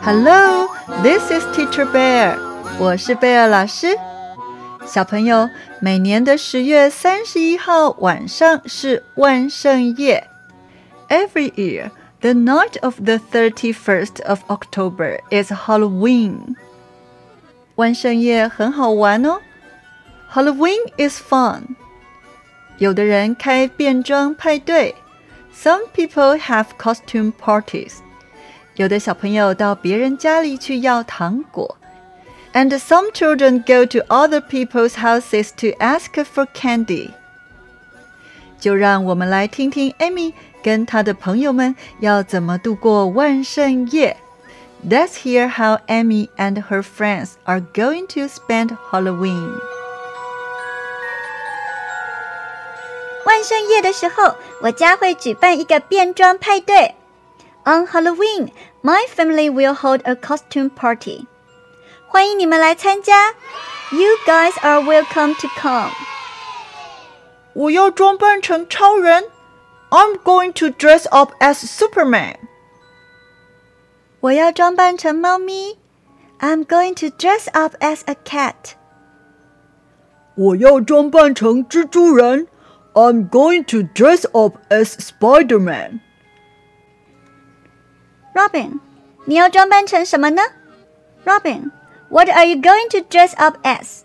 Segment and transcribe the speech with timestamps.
[0.00, 0.68] Hello,
[1.02, 2.38] this is Teacher Bear.
[2.78, 3.88] 我是贝尔老师。
[4.86, 5.50] 小朋友，
[5.80, 10.26] 每年的十月三十一号晚上是万圣夜。
[11.08, 11.90] Every year,
[12.20, 16.54] the night of the thirty-first of October is Halloween.
[17.74, 19.40] 万圣夜很好玩哦。
[20.32, 21.76] Halloween is fun.
[22.78, 24.94] 有的人开变装派对。
[25.54, 27.94] Some people have costume parties.
[28.76, 31.76] 有的小朋友到别人家里去要糖果。
[32.52, 37.10] And some children go to other people's houses to ask for candy.
[38.60, 40.32] 就让我们来听听 Amy
[40.62, 44.16] 跟她的朋友们要怎么度过万圣夜。
[44.88, 49.58] Let's hear how Amy and her friends are going to spend Halloween.
[53.42, 56.94] 万圣夜的时候，我家会举办一个变装派对。
[57.64, 58.50] On Halloween,
[58.82, 61.26] my family will hold a costume party.
[62.06, 63.34] 欢迎你们来参加。
[63.90, 65.90] You guys are welcome to come.
[67.54, 69.24] 我要装扮成超人。
[69.90, 72.36] I'm going to dress up as Superman.
[74.20, 75.78] 我要装扮成猫咪。
[76.40, 78.74] I'm going to dress up as a cat.
[80.36, 82.46] 我要装扮成蜘蛛人。
[82.94, 86.00] I'm going to dress up as Spider-Man.
[88.34, 88.80] Robin，
[89.24, 90.42] 你要装扮成什么呢？
[91.24, 94.00] Robin。what are you going to dress up as?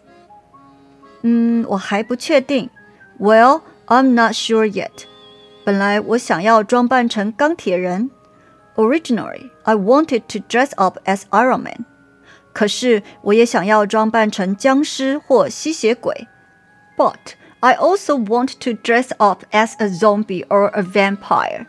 [1.21, 2.69] 嗯，我还不确定。
[3.17, 5.05] Well, I'm not sure yet.
[5.63, 8.11] 本来我想要装扮成钢铁人。
[8.75, 11.85] Originally, I wanted to dress up as Iron Man.
[12.51, 16.27] 可是我也想要装扮成僵尸或吸血鬼。
[16.97, 21.65] But I also want to dress up as a zombie or a vampire.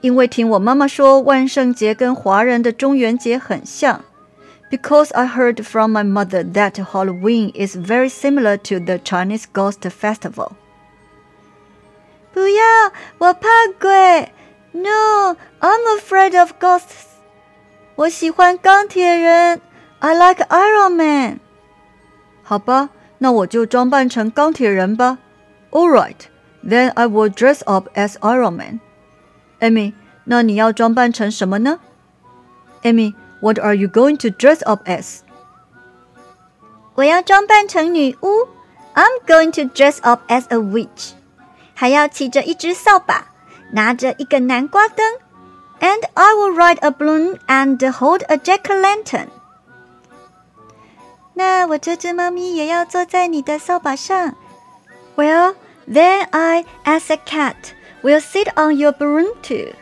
[0.00, 4.02] 因为听我妈妈说，万圣节跟华人的中元节很像。
[4.74, 10.52] because I heard from my mother that Halloween is very similar to the Chinese Ghost Festival.
[12.32, 13.48] 不要，我怕
[13.80, 14.32] 鬼。
[14.72, 17.06] No, I'm afraid of ghosts.
[17.94, 19.60] 我喜欢钢铁人。
[20.00, 21.38] I like Iron Man.
[22.42, 25.18] 好吧， 那我就装扮成钢铁人吧。
[25.70, 26.16] All right,
[26.64, 28.80] then I will dress up as Iron Man.
[29.60, 29.94] Amy，
[30.24, 31.80] 那你要装扮成什么呢？
[32.82, 35.18] Amy。what are you going to dress up as?
[36.94, 38.48] 我要装扮成女巫。
[38.94, 41.10] I'm going to dress up as a witch.
[41.74, 43.26] 还要骑着一只扫把，
[43.72, 45.04] 拿着一个南瓜灯。
[45.80, 49.28] And I will ride a balloon and hold a jack o' lantern.
[51.38, 54.34] 那我这只猫咪也要坐在你的扫把上。
[55.16, 55.54] Well,
[55.88, 57.54] then I, as a cat,
[58.02, 59.74] will sit on your balloon too.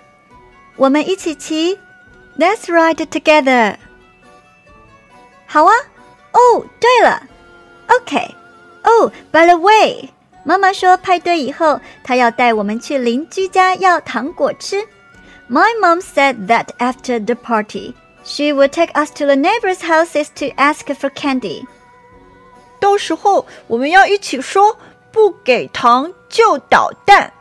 [0.77, 1.79] 我们一起骑。
[2.39, 3.77] Let's ride together.
[5.47, 5.73] 好啊。
[6.33, 7.23] 哦，对了，
[7.89, 8.35] OK。
[8.85, 10.09] 哦，By the way，
[10.45, 14.83] 妈妈说派对以后，她要带我们去邻居家要糖果吃。
[15.51, 17.93] My mom said that after the party,
[18.27, 21.67] she would take us to the neighbors' houses to ask for candy.
[22.81, 24.79] 到时候我们要一起说
[25.13, 27.33] 不给糖就捣蛋。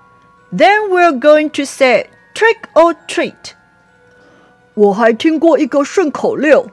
[0.54, 3.54] Then we're going to say trick or treat.
[4.74, 6.70] 我还听过一个顺口溜，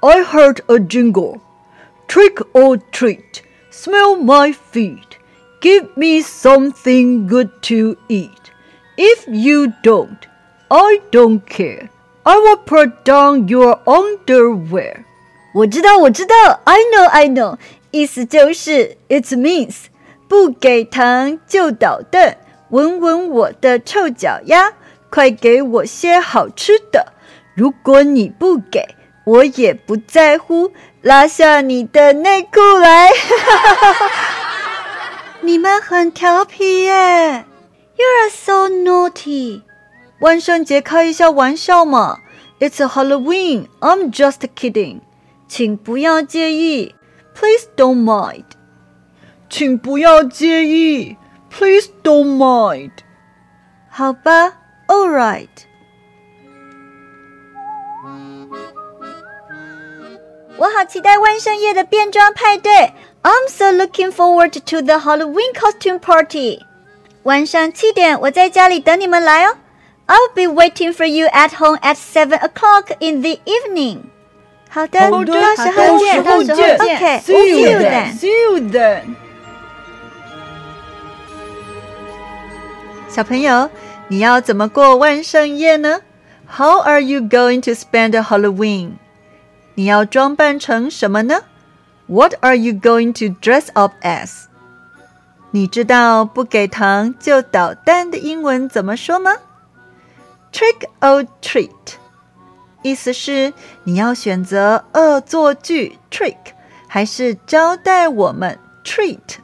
[0.00, 1.40] I heard a jingle,
[2.06, 5.18] trick or treat, smell my feet,
[5.60, 8.30] give me something good to eat.
[8.96, 10.18] If you don't,
[10.68, 11.88] I don't care.
[12.23, 15.03] I will put down your underwear.
[15.53, 17.57] 我知道，我知道，I know, I know，
[17.91, 19.75] 意思就是，it means
[20.27, 22.37] 不给糖就捣蛋，
[22.69, 24.73] 闻闻我的臭脚丫，
[25.09, 27.13] 快给我些好吃的。
[27.55, 28.95] 如果你不给，
[29.25, 30.71] 我也不在乎。
[31.01, 33.11] 拉下你的内裤来！
[35.41, 37.43] 你们很调皮耶
[37.97, 39.63] ！You are so naughty！
[40.22, 42.18] 万圣节开一下玩笑嘛！
[42.60, 43.68] It's a Halloween.
[43.80, 45.00] I'm just kidding.
[45.46, 46.94] 请不要介意。
[47.34, 48.44] Please don't mind.
[49.48, 51.16] 请不要介意。
[51.50, 52.90] Please don't mind.
[53.88, 54.54] 好吧，
[54.88, 55.48] All right.
[60.56, 62.92] 我好期待万圣夜的变装派对！
[63.22, 66.60] I'm so looking forward to the Halloween costume party。
[67.22, 69.56] 晚上七点，我在家里等你们来哦。
[70.06, 74.04] I'll be waiting for you at home at seven o'clock in the evening。
[74.70, 75.24] 好的，到
[75.56, 77.20] 时候见，到时候见。
[77.20, 78.18] See you then.
[78.18, 79.14] See you do then？
[83.08, 83.70] 小朋友，
[84.08, 86.00] 你要怎么过万圣夜呢？
[86.50, 88.92] How are you going to spend Halloween？
[89.74, 91.42] 你要装扮成什么呢？
[92.06, 94.44] What are you going to dress up as？
[95.50, 99.32] 你知道不给糖就捣蛋的英文怎么说吗
[100.52, 101.70] ？Trick or treat，
[102.82, 103.52] 意思是
[103.84, 106.36] 你要选择恶作剧 trick，
[106.88, 109.38] 还是招待我们 treat。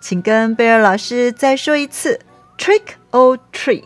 [0.00, 2.20] 请跟贝尔老师再说一次：
[2.56, 3.84] trick or treat。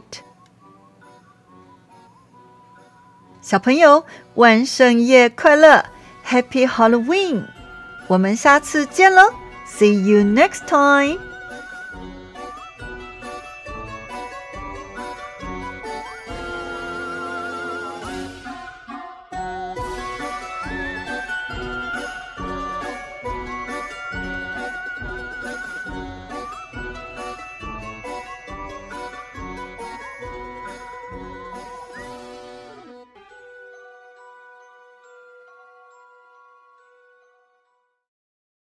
[3.41, 4.05] 小朋友，
[4.35, 5.85] 万圣夜快乐，
[6.27, 7.45] Happy Halloween！
[8.07, 9.33] 我们下次见喽！
[9.67, 11.28] See you next time.